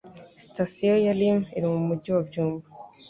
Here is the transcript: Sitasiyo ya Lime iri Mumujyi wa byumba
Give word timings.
Sitasiyo 0.43 0.95
ya 1.05 1.13
Lime 1.19 1.43
iri 1.57 1.67
Mumujyi 1.73 2.09
wa 2.15 2.21
byumba 2.27 2.65